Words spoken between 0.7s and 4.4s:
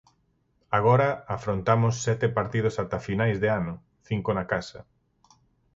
Agora afrontamos sete partidos ata finais de ano, cinco